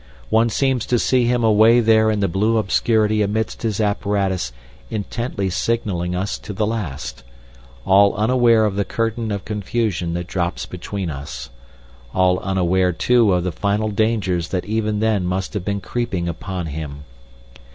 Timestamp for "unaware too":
12.39-13.31